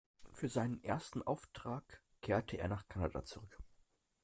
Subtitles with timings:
[0.33, 3.59] Für seinen ersten Auftrag kehrte er nach Kanada zurück.